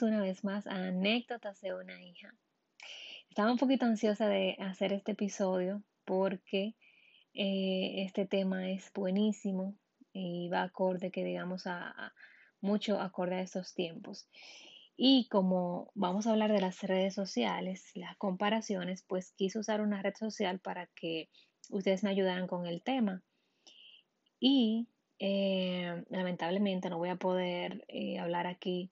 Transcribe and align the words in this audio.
una 0.00 0.22
vez 0.22 0.42
más 0.42 0.66
Anécdotas 0.66 1.60
de 1.60 1.74
una 1.74 2.02
hija. 2.02 2.34
Estaba 3.28 3.52
un 3.52 3.58
poquito 3.58 3.84
ansiosa 3.84 4.26
de 4.26 4.56
hacer 4.58 4.94
este 4.94 5.12
episodio 5.12 5.82
porque 6.06 6.74
eh, 7.34 8.04
este 8.06 8.24
tema 8.24 8.70
es 8.70 8.90
buenísimo 8.94 9.76
y 10.14 10.48
va 10.48 10.62
acorde, 10.62 11.10
que 11.10 11.24
digamos, 11.24 11.66
a, 11.66 12.14
mucho 12.62 13.00
acorde 13.00 13.36
a 13.36 13.42
estos 13.42 13.74
tiempos. 13.74 14.28
Y 14.96 15.28
como 15.28 15.90
vamos 15.94 16.26
a 16.26 16.30
hablar 16.30 16.52
de 16.52 16.60
las 16.60 16.80
redes 16.82 17.14
sociales, 17.14 17.90
las 17.94 18.16
comparaciones, 18.16 19.04
pues 19.06 19.32
quise 19.32 19.58
usar 19.58 19.82
una 19.82 20.00
red 20.00 20.14
social 20.14 20.58
para 20.58 20.86
que 20.94 21.28
ustedes 21.68 22.02
me 22.02 22.10
ayudaran 22.10 22.46
con 22.46 22.66
el 22.66 22.82
tema. 22.82 23.22
Y 24.40 24.88
eh, 25.18 26.02
lamentablemente 26.08 26.88
no 26.88 26.98
voy 26.98 27.10
a 27.10 27.16
poder 27.16 27.84
eh, 27.88 28.18
hablar 28.18 28.46
aquí 28.46 28.90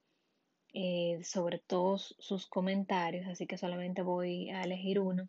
eh, 0.72 1.20
sobre 1.24 1.58
todos 1.58 2.14
sus 2.18 2.46
comentarios, 2.46 3.26
así 3.26 3.46
que 3.46 3.58
solamente 3.58 4.02
voy 4.02 4.50
a 4.50 4.62
elegir 4.62 5.00
uno. 5.00 5.28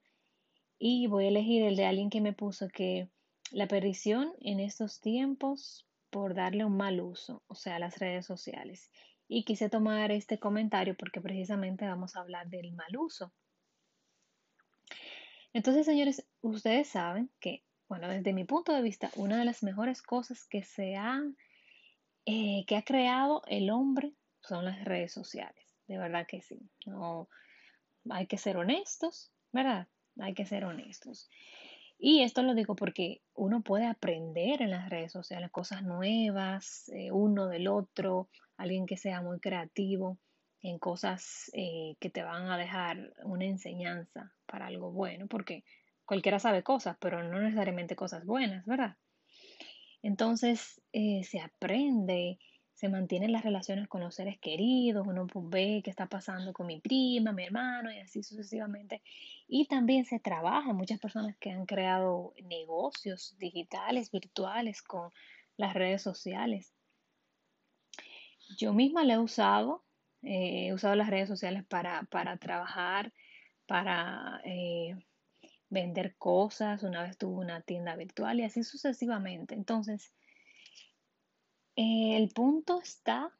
Y 0.78 1.08
voy 1.08 1.26
a 1.26 1.30
elegir 1.30 1.64
el 1.64 1.76
de 1.76 1.86
alguien 1.86 2.10
que 2.10 2.22
me 2.22 2.34
puso 2.34 2.68
que 2.70 3.10
la 3.52 3.68
perdición 3.68 4.34
en 4.40 4.60
estos 4.60 5.00
tiempos 5.00 5.88
por 6.10 6.34
darle 6.34 6.66
un 6.66 6.78
mal 6.78 7.00
uso, 7.02 7.44
o 7.48 7.56
sea, 7.56 7.80
las 7.80 8.00
redes 8.00 8.26
sociales. 8.26 8.92
Y 9.28 9.44
quise 9.44 9.70
tomar 9.70 10.12
este 10.12 10.40
comentario 10.40 10.96
porque 10.98 11.22
precisamente 11.22 11.86
vamos 11.86 12.16
a 12.16 12.22
hablar 12.22 12.50
del 12.50 12.74
mal 12.74 12.98
uso. 12.98 13.32
Entonces, 15.54 15.86
señores, 15.86 16.26
ustedes 16.42 16.88
saben 16.90 17.30
que 17.40 17.64
bueno, 17.92 18.08
desde 18.08 18.32
mi 18.32 18.46
punto 18.46 18.72
de 18.72 18.82
vista, 18.82 19.12
una 19.18 19.38
de 19.38 19.44
las 19.44 19.64
mejores 19.64 20.02
cosas 20.02 20.48
que 20.48 20.64
se 20.64 20.96
han, 20.96 21.36
eh, 22.26 22.64
que 22.66 22.78
ha 22.78 22.84
creado 22.84 23.42
el 23.48 23.70
hombre 23.70 24.16
son 24.42 24.66
las 24.66 24.84
redes 24.86 25.14
sociales. 25.14 25.66
De 25.88 25.98
verdad 25.98 26.26
que 26.28 26.42
sí. 26.42 26.60
No, 26.86 27.28
hay 28.10 28.28
que 28.28 28.38
ser 28.38 28.58
honestos, 28.58 29.32
¿verdad? 29.52 29.88
Hay 30.20 30.34
que 30.34 30.46
ser 30.46 30.66
honestos. 30.66 31.30
Y 31.98 32.24
esto 32.24 32.42
lo 32.42 32.56
digo 32.56 32.76
porque 32.76 33.22
uno 33.36 33.62
puede 33.62 33.86
aprender 33.86 34.62
en 34.62 34.72
las 34.72 34.90
redes 34.90 35.12
sociales 35.12 35.52
cosas 35.52 35.84
nuevas, 35.84 36.90
eh, 36.90 37.12
uno 37.12 37.48
del 37.48 37.68
otro, 37.68 38.28
alguien 38.58 38.88
que 38.88 38.98
sea 38.98 39.22
muy 39.22 39.40
creativo 39.40 40.18
en 40.62 40.80
cosas 40.80 41.52
eh, 41.54 41.96
que 42.00 42.10
te 42.10 42.24
van 42.24 42.50
a 42.50 42.58
dejar 42.58 43.14
una 43.24 43.46
enseñanza 43.46 44.34
para 44.48 44.68
algo 44.68 44.92
bueno, 44.92 45.28
porque 45.28 45.64
cualquiera 46.06 46.40
sabe 46.40 46.64
cosas, 46.64 46.98
pero 47.00 47.24
no 47.24 47.40
necesariamente 47.40 47.96
cosas 47.96 48.26
buenas, 48.26 48.66
¿verdad? 48.66 48.98
Entonces 50.02 50.82
eh, 50.94 51.24
se 51.24 51.40
aprende, 51.40 52.40
se 52.82 52.90
mantienen 52.90 53.32
las 53.32 53.44
relaciones 53.44 53.88
con 53.88 54.02
los 54.02 54.16
seres 54.16 54.40
queridos, 54.40 55.06
uno 55.06 55.28
pues 55.28 55.48
ve 55.50 55.82
qué 55.84 55.92
está 55.92 56.08
pasando 56.08 56.52
con 56.52 56.66
mi 56.66 56.80
prima, 56.80 57.32
mi 57.32 57.44
hermano 57.44 57.92
y 57.92 58.00
así 58.00 58.24
sucesivamente. 58.24 59.04
Y 59.48 59.68
también 59.68 60.06
se 60.06 60.20
trabaja, 60.20 60.74
muchas 60.74 61.00
personas 61.00 61.38
que 61.38 61.52
han 61.52 61.68
creado 61.68 62.34
negocios 62.44 63.38
digitales, 63.38 64.10
virtuales 64.10 64.82
con 64.82 65.12
las 65.58 65.76
redes 65.76 66.02
sociales. 66.02 66.74
Yo 68.58 68.74
misma 68.74 69.04
la 69.04 69.14
he 69.14 69.20
usado, 69.20 69.84
eh, 70.24 70.70
he 70.70 70.74
usado 70.74 70.96
las 70.96 71.12
redes 71.12 71.30
sociales 71.30 71.64
para, 71.64 72.02
para 72.10 72.38
trabajar, 72.38 73.14
para... 73.68 74.42
Eh, 74.44 74.96
vender 75.70 76.18
cosas, 76.18 76.84
una 76.84 77.02
vez 77.02 77.18
tuve 77.18 77.40
una 77.40 77.62
tienda 77.62 77.96
virtual 77.96 78.42
y 78.42 78.44
así 78.44 78.62
sucesivamente. 78.62 79.56
Entonces, 79.56 80.12
el 81.76 82.30
punto 82.30 82.82
está 82.82 83.32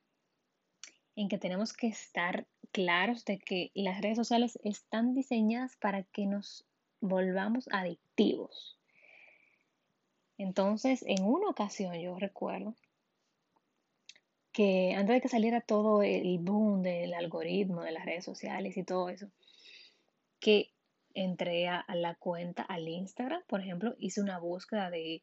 en 1.16 1.28
que 1.28 1.38
tenemos 1.38 1.74
que 1.74 1.88
estar 1.88 2.48
claros 2.72 3.26
de 3.26 3.40
que 3.40 3.72
las 3.74 4.02
redes 4.02 4.18
sociales 4.18 4.58
están 4.64 5.14
diseñadas 5.14 5.76
para 5.78 6.04
que 6.04 6.26
nos 6.26 6.66
volvamos 7.02 7.68
adictivos. 7.72 8.80
Entonces, 10.38 11.04
en 11.06 11.24
una 11.24 11.50
ocasión 11.50 11.94
yo 12.00 12.18
recuerdo 12.18 12.76
que 14.52 14.94
antes 14.96 15.16
de 15.16 15.22
que 15.22 15.30
saliera 15.30 15.62
todo 15.62 16.02
el 16.04 16.40
boom 16.40 16.82
del 16.82 17.14
algoritmo 17.14 17.84
de 17.84 17.92
las 17.92 18.06
redes 18.06 18.26
sociales 18.26 18.76
y 18.78 18.84
todo 18.84 19.10
eso, 19.10 19.30
que 20.40 20.72
entré 21.14 21.68
a, 21.68 21.86
la 21.94 22.16
cuenta, 22.16 22.64
al 22.64 22.88
Instagram, 22.88 23.44
por 23.48 23.62
ejemplo, 23.62 23.96
hice 24.00 24.22
una 24.22 24.40
búsqueda 24.40 24.90
de 24.90 25.22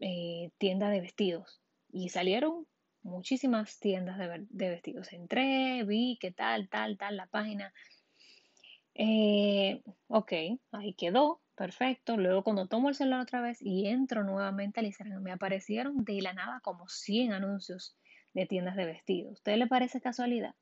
eh, 0.00 0.50
tienda 0.58 0.90
de 0.90 1.00
vestidos 1.00 1.61
y 1.92 2.08
salieron 2.08 2.66
muchísimas 3.02 3.78
tiendas 3.78 4.18
de, 4.18 4.68
vestidos. 4.70 5.12
Entré, 5.12 5.84
vi 5.84 6.18
qué 6.20 6.32
tal, 6.32 6.68
tal, 6.68 6.98
tal, 6.98 7.16
la 7.16 7.26
página. 7.26 7.72
Eh, 8.94 9.82
ok, 10.08 10.32
ahí 10.72 10.94
quedó, 10.94 11.40
perfecto. 11.54 12.16
Luego 12.16 12.42
cuando 12.42 12.66
tomo 12.66 12.88
el 12.88 12.96
celular 12.96 13.20
otra 13.20 13.40
vez 13.40 13.58
y 13.60 13.86
entro 13.86 14.24
nuevamente 14.24 14.80
al 14.80 14.86
Instagram, 14.86 15.22
me 15.22 15.32
aparecieron 15.32 16.04
de 16.04 16.20
la 16.22 16.32
nada 16.32 16.60
como 16.60 16.88
100 16.88 17.32
anuncios 17.32 17.96
de 18.34 18.46
tiendas 18.46 18.74
de 18.74 18.86
vestidos. 18.86 19.34
¿Usted 19.34 19.56
le 19.56 19.68
parece 19.68 20.00
casualidad? 20.00 20.54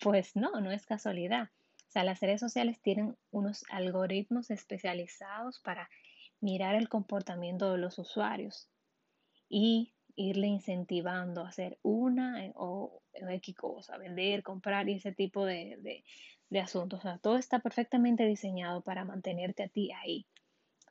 Pues 0.00 0.36
no, 0.36 0.60
no 0.60 0.70
es 0.70 0.86
casualidad 0.86 1.50
sea, 1.94 2.04
las 2.04 2.20
redes 2.20 2.40
sociales 2.40 2.80
tienen 2.82 3.16
unos 3.30 3.64
algoritmos 3.70 4.50
especializados 4.50 5.60
para 5.60 5.88
mirar 6.40 6.74
el 6.74 6.88
comportamiento 6.88 7.70
de 7.70 7.78
los 7.78 7.98
usuarios 7.98 8.68
y 9.48 9.93
irle 10.16 10.46
incentivando 10.46 11.42
a 11.42 11.48
hacer 11.48 11.78
una 11.82 12.50
o, 12.54 13.02
X 13.12 13.56
cosa, 13.56 13.96
vender, 13.98 14.42
comprar 14.42 14.88
y 14.88 14.94
ese 14.94 15.12
tipo 15.12 15.44
de, 15.44 16.04
asuntos. 16.62 17.00
O 17.00 17.02
sea, 17.02 17.18
todo 17.18 17.36
está 17.36 17.58
perfectamente 17.58 18.26
diseñado 18.26 18.82
para 18.82 19.04
mantenerte 19.04 19.64
a 19.64 19.68
ti 19.68 19.90
ahí 19.92 20.26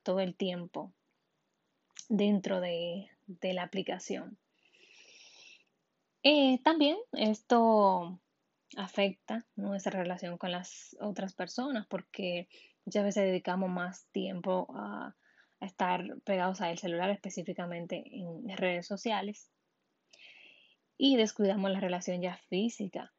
todo 0.04 0.20
el 0.20 0.36
tiempo 0.36 0.94
dentro 2.10 2.60
de, 2.60 3.10
la 3.42 3.64
aplicación. 3.64 4.38
Eh, 6.24 6.60
también 6.64 6.98
esto 7.14 8.20
afecta 8.78 9.46
nuestra 9.56 9.92
relación 9.92 10.38
con 10.38 10.52
las 10.52 10.96
otras 11.00 11.34
personas 11.34 11.86
porque 11.88 12.48
muchas 12.86 13.04
veces 13.04 13.24
dedicamos 13.26 13.70
más 13.70 14.06
tiempo 14.12 14.68
a, 14.76 15.16
estar 15.66 16.04
pegados 16.24 16.62
al 16.62 16.78
celular, 16.78 17.10
específicamente 17.10 18.04
en 18.12 18.56
redes 18.58 18.88
sociales, 18.88 19.50
y 20.98 21.16
descuidamos 21.18 21.72
la 21.72 21.80
relación 21.80 22.22
ya 22.22 22.38
física. 22.50 23.14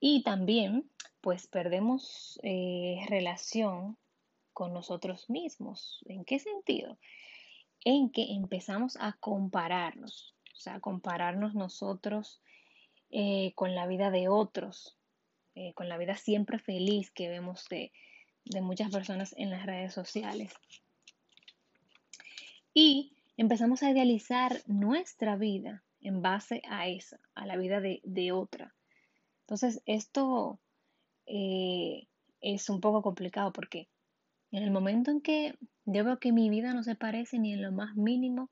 Y 0.00 0.22
también, 0.22 0.90
pues 1.20 1.46
perdemos 1.46 2.40
eh, 2.42 2.96
relación 3.08 3.96
con 4.52 4.72
nosotros 4.72 5.30
mismos. 5.30 6.00
¿En 6.06 6.24
qué 6.24 6.38
sentido? 6.38 6.98
En 7.84 8.10
que 8.10 8.32
empezamos 8.32 8.96
a 9.00 9.12
compararnos, 9.14 10.34
o 10.52 10.56
sea, 10.56 10.80
compararnos 10.80 11.54
nosotros 11.54 12.42
eh, 13.10 13.52
con 13.54 13.74
la 13.74 13.86
vida 13.86 14.10
de 14.10 14.28
otros, 14.28 14.96
eh, 15.54 15.74
con 15.74 15.88
la 15.88 15.98
vida 15.98 16.16
siempre 16.16 16.58
feliz 16.58 17.10
que 17.10 17.28
vemos 17.28 17.68
de, 17.68 17.92
muchas 18.60 18.90
personas 18.90 19.34
en 19.36 19.50
las 19.50 19.66
redes 19.66 19.94
sociales. 19.94 20.52
Y 22.74 23.12
empezamos 23.36 23.82
a 23.82 23.90
idealizar 23.90 24.62
nuestra 24.66 25.36
vida 25.36 25.82
en 26.00 26.22
base 26.22 26.62
a 26.68 26.88
esa, 26.88 27.20
a 27.34 27.46
la 27.46 27.56
vida 27.56 27.80
de, 27.80 28.32
otra. 28.32 28.74
Entonces, 29.42 29.82
esto 29.86 30.58
eh, 31.26 32.08
es 32.40 32.70
un 32.70 32.80
poco 32.80 33.02
complicado 33.02 33.52
porque 33.52 33.88
en 34.50 34.62
el 34.62 34.70
momento 34.70 35.10
en 35.10 35.20
que 35.20 35.54
yo 35.84 36.04
veo 36.04 36.18
que 36.18 36.32
mi 36.32 36.50
vida 36.50 36.74
no 36.74 36.82
se 36.82 36.94
parece 36.94 37.38
ni 37.38 37.52
en 37.52 37.62
lo 37.62 37.72
más 37.72 37.94
mínimo 37.94 38.50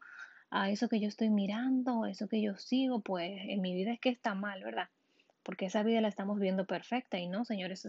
a 0.50 0.70
eso 0.70 0.88
que 0.88 1.00
yo 1.00 1.08
estoy 1.08 1.30
mirando, 1.30 2.04
a 2.04 2.10
eso 2.10 2.28
que 2.28 2.42
yo 2.42 2.56
sigo, 2.56 3.00
pues 3.00 3.30
en 3.48 3.60
mi 3.60 3.74
vida 3.74 3.92
es 3.92 4.00
que 4.00 4.08
está 4.08 4.34
mal, 4.34 4.62
¿verdad? 4.62 4.88
Porque 5.42 5.66
esa 5.66 5.82
vida 5.82 6.00
la 6.00 6.08
estamos 6.08 6.38
viendo 6.38 6.66
perfecta 6.66 7.18
y 7.18 7.28
no, 7.28 7.44
señores, 7.44 7.88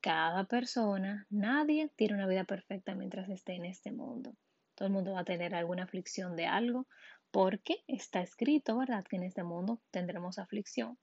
cada 0.00 0.44
persona, 0.44 1.26
nadie 1.30 1.90
tiene 1.96 2.14
una 2.14 2.26
vida 2.26 2.44
perfecta 2.44 2.94
mientras 2.94 3.28
esté 3.28 3.54
en 3.54 3.64
este 3.64 3.92
mundo. 3.92 4.34
Todo 4.80 4.86
el 4.86 4.94
mundo 4.94 5.12
va 5.12 5.20
a 5.20 5.24
tener 5.24 5.54
alguna 5.54 5.82
aflicción 5.82 6.36
de 6.36 6.46
algo 6.46 6.86
porque 7.30 7.84
está 7.86 8.22
escrito, 8.22 8.78
¿verdad? 8.78 9.04
Que 9.04 9.16
en 9.16 9.24
este 9.24 9.42
mundo 9.42 9.78
tendremos 9.90 10.38
aflicción. 10.38 10.96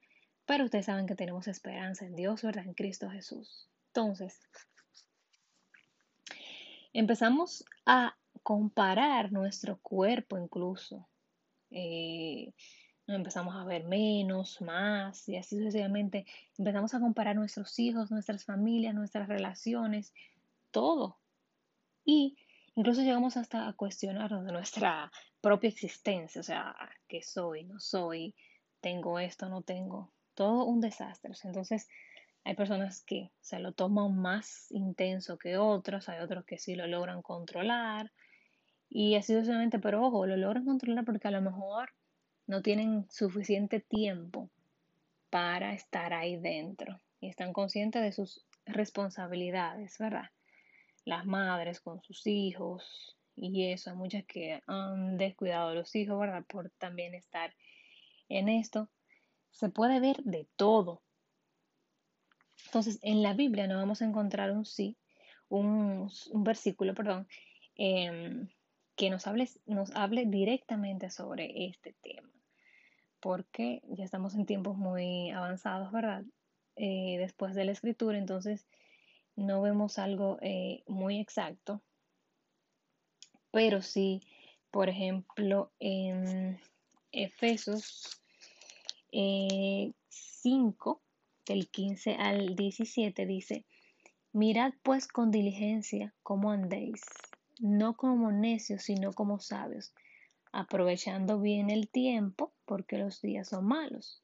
Pero 0.47 0.63
ustedes 0.63 0.88
saben 0.88 1.06
que 1.06 1.13
tenemos 1.13 1.47
esperanza 1.47 2.03
en 2.03 2.15
Dios, 2.15 2.41
¿verdad? 2.41 2.65
En 2.65 2.74
Cristo 2.74 3.07
Jesús. 3.12 3.69
Entonces, 3.89 4.39
empezamos 6.91 7.65
a 7.85 8.18
comparar 8.41 9.31
nuestro 9.31 9.77
cuerpo 9.77 10.39
incluso. 10.39 11.07
Eh, 11.69 12.56
empezamos 13.06 13.56
a 13.56 13.63
ver 13.63 13.83
menos, 13.83 14.59
más 14.59 15.29
y 15.29 15.35
así 15.35 15.56
sucesivamente. 15.56 16.25
Empezamos 16.57 16.95
a 16.95 17.00
comparar 17.00 17.35
nuestros 17.35 17.77
hijos, 17.77 18.09
nuestras 18.09 18.44
familias, 18.44 18.95
nuestras 18.95 19.27
relaciones, 19.27 20.15
todo. 20.71 21.19
Y 22.03 22.39
incluso 22.77 23.01
llegamos 23.01 23.38
hasta 23.38 23.68
a 23.68 23.74
cuestionarnos 23.74 24.45
de 24.45 24.51
nuestra 24.53 25.12
propia 25.41 25.68
existencia, 25.69 26.41
o 26.41 26.44
sea, 26.44 26.75
¿qué 27.07 27.24
soy? 27.24 27.63
¿No 27.65 27.79
soy? 27.79 28.35
¿Tengo 28.81 29.19
esto? 29.19 29.50
¿No 29.50 29.63
tengo? 29.63 30.12
Todo 30.35 30.63
un 30.65 30.79
desastre. 30.79 31.33
Entonces, 31.44 31.88
Hay 32.44 32.56
personas 32.56 33.01
que 33.01 33.31
se 33.41 33.59
lo 33.59 33.74
toman 33.74 34.15
más 34.18 34.71
intenso 34.71 35.38
que 35.38 35.57
otros, 35.57 36.07
hay 36.07 36.21
otros 36.21 36.45
que 36.45 36.57
sí 36.57 36.75
lo 36.75 36.88
logran 36.88 37.21
controlar 37.21 38.12
y 38.89 39.15
así 39.15 39.33
sucesivamente, 39.33 39.79
pero 39.79 40.06
ojo, 40.06 40.25
lo 40.25 40.38
logran 40.38 40.63
controlar 40.63 41.03
porque 41.03 41.27
a 41.27 41.31
lo 41.31 41.41
mejor 41.41 41.91
no 42.47 42.62
tienen 42.62 43.06
suficiente 43.09 43.81
tiempo 43.81 44.50
para 45.29 45.74
estar 45.74 46.13
ahí 46.13 46.38
dentro 46.38 47.01
y 47.19 47.27
están 47.27 47.51
conscientes 47.53 48.01
de 48.01 48.13
sus 48.13 48.45
responsabilidades, 48.65 49.97
¿verdad? 49.97 50.29
Las 51.07 51.25
madres 51.25 51.80
con 51.80 52.01
sus 52.01 52.27
hijos 52.27 53.18
y 53.36 53.71
eso, 53.71 53.92
hay 53.92 53.95
muchas 53.95 54.25
que 54.25 54.62
han 54.68 55.18
descuidado 55.18 55.69
a 55.69 55.74
los 55.74 55.95
hijos, 55.95 56.19
¿verdad? 56.19 56.44
Por 56.45 56.69
también 56.71 57.13
estar 57.13 57.56
en 58.30 58.50
esto. 58.50 58.89
Se 59.51 59.69
puede 59.69 60.00
ver 60.00 60.18
de 60.24 60.48
todo. 60.56 61.01
Entonces, 62.65 63.00
en 63.04 63.21
la 63.24 63.33
Biblia 63.33 63.68
no 63.68 63.77
vamos 63.77 64.01
a 64.01 64.06
encontrar 64.06 64.51
un 64.51 64.65
sí, 64.65 64.98
un, 65.50 66.12
versículo, 66.44 66.94
perdón, 66.94 67.27
em, 67.75 68.50
que 68.95 69.10
nos 69.10 69.27
hable, 69.27 69.48
nos 69.65 69.95
hable 69.95 70.25
directamente 70.25 71.10
sobre 71.10 71.68
este 71.68 71.94
tema 72.01 72.30
porque 73.19 73.81
ya 73.89 74.03
estamos 74.03 74.36
en 74.36 74.45
tiempos 74.45 74.77
muy 74.77 75.31
avanzados, 75.31 75.92
¿verdad? 75.92 76.24
Eh, 76.75 77.18
después 77.18 77.56
de 77.56 77.65
la 77.65 77.71
escritura, 77.71 78.18
entonces 78.18 78.68
no 79.38 79.62
vemos 79.62 79.98
algo 80.00 80.38
eh, 80.42 80.84
muy 80.88 81.19
exacto, 81.22 81.81
pero 83.51 83.81
sí, 83.81 84.22
por 84.72 84.89
ejemplo, 84.89 85.72
en 85.80 86.60
Efesos 87.13 88.22
5, 89.10 89.13
eh, 89.13 89.94
del 91.45 91.69
15 91.69 92.16
al 92.16 92.56
17, 92.56 93.25
dice, 93.25 93.66
mirad 94.34 94.74
pues 94.84 95.07
con 95.07 95.31
diligencia 95.31 96.13
cómo 96.22 96.51
andéis, 96.51 97.01
no 97.62 97.95
como 97.95 98.34
necios, 98.34 98.84
sino 98.84 99.13
como 99.13 99.39
sabios 99.39 99.94
aprovechando 100.51 101.39
bien 101.39 101.69
el 101.69 101.88
tiempo, 101.88 102.51
porque 102.66 102.98
los 102.98 103.22
días 103.22 103.50
son 103.50 103.66
malos. 103.66 104.24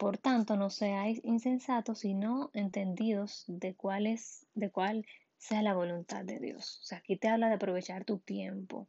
Por 0.00 0.16
tanto, 0.16 0.56
no 0.56 0.70
seáis 0.70 1.20
insensatos, 1.24 1.98
sino 1.98 2.50
entendidos 2.54 3.44
de 3.48 3.74
cuál, 3.74 4.18
de 4.54 4.70
cuál 4.70 5.04
sea 5.36 5.60
la 5.60 5.74
voluntad 5.74 6.24
de 6.24 6.38
Dios. 6.38 6.78
O 6.80 6.84
sea, 6.84 6.98
aquí 6.98 7.18
te 7.18 7.28
habla 7.28 7.48
de 7.48 7.56
aprovechar 7.56 8.06
tu 8.06 8.18
tiempo, 8.18 8.88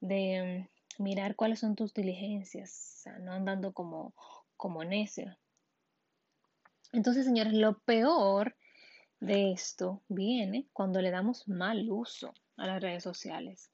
de 0.00 0.66
mm, 0.98 1.02
mirar 1.04 1.36
cuáles 1.36 1.60
son 1.60 1.76
tus 1.76 1.94
diligencias, 1.94 2.96
o 2.96 3.02
sea, 3.02 3.18
no 3.20 3.30
andando 3.30 3.72
como, 3.72 4.14
como 4.56 4.82
necio. 4.82 5.38
Entonces, 6.90 7.24
señores, 7.24 7.52
lo 7.52 7.78
peor 7.78 8.56
de 9.20 9.52
esto 9.52 10.02
viene 10.08 10.66
cuando 10.72 11.00
le 11.00 11.12
damos 11.12 11.46
mal 11.46 11.88
uso 11.88 12.34
a 12.56 12.66
las 12.66 12.82
redes 12.82 13.04
sociales. 13.04 13.70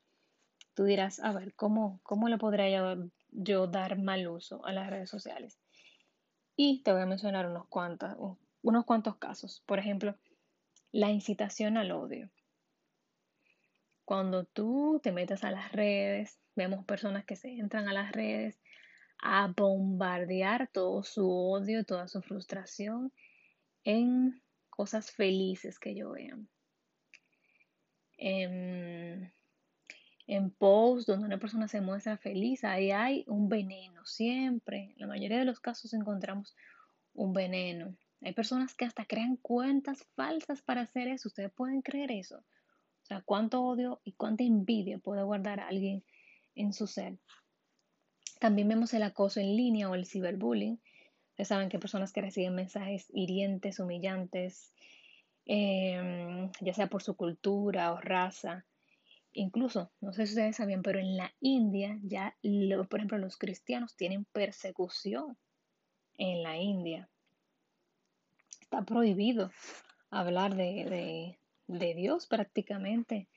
Tú 0.74 0.84
dirás, 0.84 1.18
a 1.20 1.32
ver, 1.32 1.54
¿cómo, 1.54 1.98
cómo 2.02 2.28
le 2.28 2.36
podría 2.36 2.94
yo, 3.30 3.66
dar 3.68 3.96
mal 3.96 4.28
uso 4.28 4.62
a 4.66 4.72
las 4.72 4.90
redes 4.90 5.08
sociales? 5.08 5.58
Y 6.60 6.82
te 6.82 6.90
voy 6.90 7.02
a 7.02 7.06
mencionar 7.06 7.46
unos 7.48 7.68
cuantos, 7.68 8.16
unos 8.62 8.84
cuantos 8.84 9.16
casos. 9.18 9.62
Por 9.64 9.78
ejemplo, 9.78 10.18
la 10.90 11.08
incitación 11.08 11.76
al 11.76 11.92
odio. 11.92 12.32
Cuando 14.04 14.42
tú 14.44 14.98
te 15.00 15.12
metes 15.12 15.44
a 15.44 15.52
las 15.52 15.70
redes, 15.70 16.40
vemos 16.56 16.84
personas 16.84 17.24
que 17.24 17.36
se 17.36 17.48
entran 17.52 17.86
a 17.86 17.92
las 17.92 18.10
redes 18.10 18.58
a 19.22 19.54
bombardear 19.56 20.68
todo 20.72 21.04
su 21.04 21.30
odio, 21.30 21.84
toda 21.84 22.08
su 22.08 22.22
frustración 22.22 23.12
en 23.84 24.42
cosas 24.68 25.12
felices 25.12 25.78
que 25.78 25.94
yo 25.94 26.10
vean. 26.10 26.48
Em, 28.16 29.30
en 30.28 30.50
posts 30.50 31.06
donde 31.06 31.26
una 31.26 31.38
persona 31.38 31.68
se 31.68 31.80
muestra 31.80 32.18
feliz, 32.18 32.62
ahí 32.62 32.90
hay 32.90 33.24
un 33.26 33.48
veneno, 33.48 34.04
siempre. 34.04 34.92
En 34.92 35.00
la 35.00 35.06
mayoría 35.06 35.38
de 35.38 35.46
los 35.46 35.58
casos 35.58 35.94
encontramos 35.94 36.54
un 37.14 37.32
veneno. 37.32 37.96
Hay 38.20 38.34
personas 38.34 38.74
que 38.74 38.84
hasta 38.84 39.06
crean 39.06 39.36
cuentas 39.36 40.06
falsas 40.14 40.60
para 40.60 40.82
hacer 40.82 41.08
eso. 41.08 41.28
Ustedes 41.28 41.50
pueden 41.50 41.80
creer 41.80 42.12
eso. 42.12 42.36
O 42.36 43.06
sea, 43.06 43.22
cuánto 43.22 43.62
odio 43.62 44.02
y 44.04 44.12
cuánta 44.12 44.44
envidia 44.44 44.98
puede 44.98 45.22
guardar 45.22 45.60
alguien 45.60 46.04
en 46.54 46.74
su 46.74 46.86
ser. 46.86 47.16
También 48.38 48.68
vemos 48.68 48.92
el 48.92 49.04
acoso 49.04 49.40
en 49.40 49.56
línea 49.56 49.88
o 49.88 49.94
el 49.94 50.04
ciberbullying. 50.04 50.78
Ustedes 51.30 51.48
saben 51.48 51.70
que 51.70 51.78
personas 51.78 52.12
que 52.12 52.20
reciben 52.20 52.54
mensajes 52.54 53.06
hirientes, 53.14 53.80
humillantes, 53.80 54.74
em, 55.46 56.50
ya 56.60 56.74
sea 56.74 56.88
por 56.88 57.02
su 57.02 57.16
cultura 57.16 57.94
o 57.94 58.00
raza, 58.00 58.66
Incluso, 59.38 59.92
no 60.00 60.12
sé 60.12 60.26
si 60.26 60.32
ustedes 60.32 60.56
sabían, 60.56 60.82
pero 60.82 60.98
en 60.98 61.16
la 61.16 61.32
India 61.38 61.96
ya, 62.02 62.36
por 62.90 62.98
ejemplo, 62.98 63.18
los 63.18 63.36
cristianos 63.36 63.94
tienen 63.94 64.24
persecución 64.24 65.38
en 66.16 66.42
la 66.42 66.56
India. 66.56 67.08
Está 68.60 68.82
prohibido 68.82 69.52
hablar 70.10 70.56
de, 70.56 71.38
Dios 71.68 72.26
prácticamente 72.26 73.28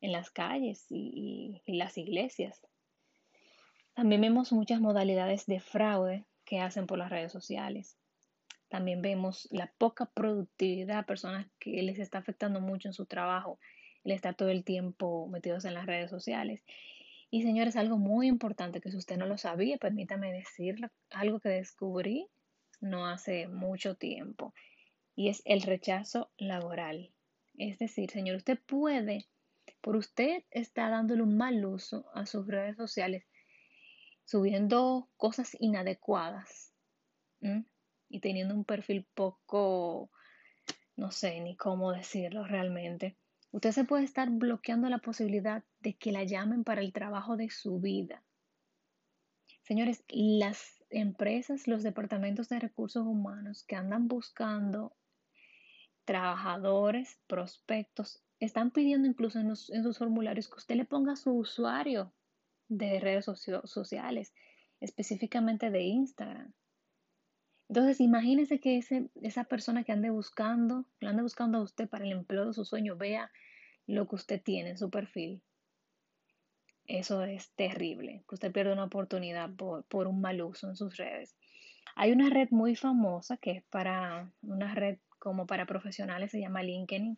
en 0.00 0.12
las 0.12 0.30
calles 0.30 0.86
y, 0.88 1.60
las 1.66 1.98
iglesias. 1.98 2.66
También 3.92 4.22
vemos 4.22 4.52
muchas 4.52 4.80
modalidades 4.80 5.44
de 5.44 5.60
fraude 5.60 6.24
que 6.46 6.60
hacen 6.60 6.86
por 6.86 6.96
las 6.96 7.10
redes 7.10 7.32
sociales. 7.32 7.98
También 8.70 9.02
vemos 9.02 9.46
la 9.50 9.70
poca 9.76 10.06
productividad, 10.06 11.04
personas 11.04 11.48
que 11.58 11.82
les 11.82 11.98
está 11.98 12.16
afectando 12.16 12.62
mucho 12.62 12.88
en 12.88 12.94
su 12.94 13.04
trabajo 13.04 13.58
el 14.04 14.12
estar 14.12 14.34
todo 14.34 14.48
el 14.48 14.64
tiempo 14.64 15.28
metidos 15.28 15.64
en 15.64 15.74
las 15.74 15.86
redes 15.86 16.10
sociales. 16.10 16.64
Y 17.30 17.42
señores, 17.42 17.76
algo 17.76 17.96
muy 17.96 18.26
importante 18.26 18.80
que 18.80 18.90
si 18.90 18.96
usted 18.96 19.16
no 19.16 19.26
lo 19.26 19.38
sabía, 19.38 19.78
permítame 19.78 20.32
decirle 20.32 20.88
algo 21.10 21.38
que 21.40 21.50
descubrí 21.50 22.26
no 22.80 23.06
hace 23.06 23.46
mucho 23.46 23.94
tiempo 23.94 24.54
y 25.14 25.28
es 25.28 25.42
el 25.44 25.62
rechazo 25.62 26.30
laboral. 26.38 27.12
Es 27.58 27.78
decir, 27.78 28.10
señor, 28.10 28.36
usted 28.36 28.58
puede, 28.58 29.28
por 29.80 29.96
usted 29.96 30.44
está 30.50 30.88
dándole 30.88 31.22
un 31.22 31.36
mal 31.36 31.64
uso 31.64 32.10
a 32.14 32.26
sus 32.26 32.46
redes 32.46 32.76
sociales, 32.76 33.26
subiendo 34.24 35.08
cosas 35.16 35.56
inadecuadas 35.60 36.72
y 38.08 38.20
teniendo 38.20 38.54
un 38.54 38.64
perfil 38.64 39.06
poco, 39.14 40.10
no 40.96 41.10
sé 41.10 41.40
ni 41.40 41.56
cómo 41.56 41.92
decirlo 41.92 42.44
realmente, 42.44 43.16
Usted 43.52 43.72
se 43.72 43.84
puede 43.84 44.04
estar 44.04 44.30
bloqueando 44.30 44.88
la 44.88 44.98
posibilidad 44.98 45.64
de 45.80 45.94
que 45.94 46.12
la 46.12 46.24
llamen 46.24 46.62
para 46.62 46.80
el 46.80 46.92
trabajo 46.92 47.36
de 47.36 47.50
su 47.50 47.80
vida. 47.80 48.22
Señores, 49.62 50.04
las 50.08 50.82
empresas, 50.90 51.66
los 51.66 51.82
departamentos 51.82 52.48
de 52.48 52.60
recursos 52.60 53.06
humanos 53.06 53.64
que 53.64 53.76
andan 53.76 54.08
buscando 54.08 54.96
trabajadores, 56.04 57.18
prospectos, 57.26 58.22
están 58.40 58.70
pidiendo 58.70 59.06
incluso 59.06 59.38
en, 59.38 59.54
sus 59.54 59.98
formularios 59.98 60.48
que 60.48 60.56
usted 60.56 60.76
le 60.76 60.84
ponga 60.84 61.14
su 61.14 61.32
usuario 61.32 62.12
de 62.68 62.98
redes 63.00 63.26
sociales, 63.64 64.32
específicamente 64.80 65.70
de 65.70 65.82
Instagram. 65.82 66.52
Entonces, 67.70 68.00
imagínese 68.00 68.58
que 68.58 68.78
ese, 68.78 69.10
esa 69.22 69.44
persona 69.44 69.84
que 69.84 69.92
ande 69.92 70.10
buscando, 70.10 70.86
que 70.98 71.06
ande 71.06 71.22
buscando 71.22 71.58
a 71.58 71.62
usted 71.62 71.88
para 71.88 72.04
el 72.04 72.10
empleo 72.10 72.46
de 72.46 72.52
su 72.52 72.64
sueño, 72.64 72.96
vea 72.96 73.30
lo 73.86 74.08
que 74.08 74.16
usted 74.16 74.42
tiene 74.42 74.70
en 74.70 74.76
su 74.76 74.90
perfil. 74.90 75.40
Eso 76.88 77.22
es 77.22 77.52
terrible, 77.52 78.24
que 78.28 78.34
usted 78.34 78.50
pierda 78.50 78.72
una 78.72 78.86
oportunidad 78.86 79.54
por, 79.54 79.84
por 79.84 80.08
un 80.08 80.20
mal 80.20 80.42
uso 80.42 80.68
en 80.68 80.74
sus 80.74 80.96
redes. 80.96 81.36
Hay 81.94 82.10
una 82.10 82.28
red 82.28 82.48
muy 82.50 82.74
famosa 82.74 83.36
que 83.36 83.52
es 83.52 83.62
para 83.70 84.32
una 84.42 84.74
red 84.74 84.98
como 85.20 85.46
para 85.46 85.64
profesionales, 85.64 86.32
se 86.32 86.40
llama 86.40 86.64
LinkedIn. 86.64 87.16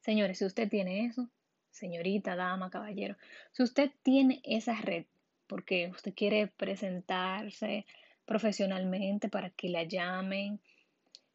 Señores, 0.00 0.38
si 0.38 0.46
usted 0.46 0.70
tiene 0.70 1.04
eso, 1.04 1.28
señorita, 1.70 2.36
dama, 2.36 2.70
caballero, 2.70 3.18
si 3.52 3.64
usted 3.64 3.90
tiene 4.02 4.40
esa 4.44 4.80
red 4.80 5.04
porque 5.46 5.88
usted 5.88 6.14
quiere 6.14 6.46
presentarse 6.46 7.84
profesionalmente 8.24 9.28
para 9.28 9.50
que 9.50 9.68
la 9.68 9.84
llamen, 9.84 10.60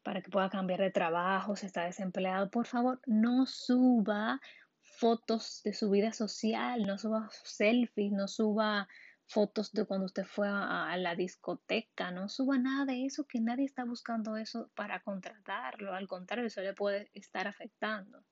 para 0.04 0.22
que 0.22 0.32
pueda 0.32 0.50
cambiar 0.50 0.80
de 0.80 0.92
trabajo, 0.92 1.56
si 1.56 1.66
está 1.66 1.86
desempleado, 1.86 2.50
por 2.50 2.66
favor, 2.66 3.02
no 3.06 3.46
suba 3.46 4.40
fotos 4.82 5.62
de 5.64 5.74
su 5.74 5.90
vida 5.90 6.14
social, 6.14 6.84
no 6.84 6.98
suba 6.98 7.30
selfies, 7.44 8.12
no 8.12 8.28
suba 8.28 8.88
fotos 9.30 9.72
de 9.72 9.86
cuando 9.86 10.08
usted 10.08 10.26
fue 10.26 10.48
a, 10.50 10.98
la 10.98 11.16
discoteca, 11.16 12.10
no 12.12 12.30
suba 12.30 12.58
nada 12.58 12.86
de 12.86 13.06
eso, 13.06 13.26
que 13.28 13.40
nadie 13.40 13.66
está 13.66 13.86
buscando 13.86 14.36
eso 14.38 14.72
para 14.76 15.02
contratarlo, 15.02 15.94
al 15.94 16.08
contrario, 16.08 16.48
eso 16.48 16.62
le 16.62 16.74
puede 16.74 17.12
estar 17.14 17.48
afectando. 17.48 18.24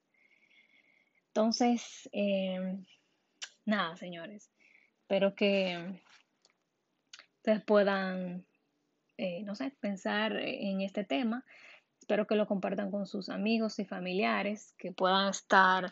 Entonces, 1.28 2.10
em, 2.12 2.84
nada, 3.64 3.96
señores, 3.96 4.52
espero 5.02 5.36
que 5.36 6.02
ustedes 7.38 7.64
puedan, 7.64 8.47
eh, 9.18 9.44
no 9.44 9.56
sé, 9.56 9.72
pensar 9.80 10.38
en 10.38 10.82
este 10.82 11.04
tema. 11.04 11.46
espero 12.00 12.28
que 12.28 12.36
lo 12.36 12.48
compartan 12.48 12.92
con 12.92 13.08
sus 13.08 13.30
amigos 13.30 13.80
y 13.80 13.86
familiares, 13.86 14.74
que 14.78 14.92
puedan 14.92 15.30
estar 15.30 15.92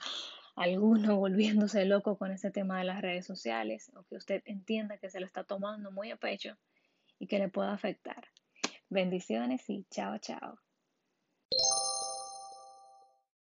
alguno 0.55 1.17
volviéndose 1.20 1.86
loco 1.86 2.17
con 2.17 2.32
este 2.32 2.51
tema 2.51 2.79
de 2.79 2.86
las 2.86 3.01
redes 3.01 3.25
sociales 3.25 3.91
o 3.96 4.03
que 4.03 4.15
usted 4.15 4.41
entienda 4.46 4.98
que 4.98 5.10
se 5.10 5.20
lo 5.20 5.25
está 5.25 5.44
tomando 5.44 5.91
muy 5.91 6.12
a 6.12 6.17
pecho 6.17 6.58
y 7.20 7.27
que 7.27 7.39
le 7.39 7.50
pueda 7.50 7.74
afectar. 7.74 8.27
Bendiciones 8.89 9.70
y 9.70 9.86
chao, 9.89 10.17
chao. 10.20 10.64